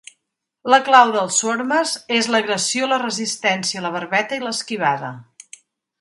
La 0.73 0.79
clau 0.87 1.11
dels 1.15 1.35
"swarmers" 1.41 1.93
és 2.19 2.29
l'agressió, 2.35 2.89
la 2.95 3.01
resistència, 3.05 3.85
la 3.89 3.93
barbeta 3.97 4.41
i 4.41 4.45
l'esquivada. 4.47 5.13